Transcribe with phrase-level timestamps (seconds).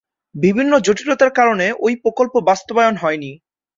[0.35, 3.31] বিভিন্ন জটিলতার কারণে ঐ প্রকল্প বাস্তবায়ন হয়নি।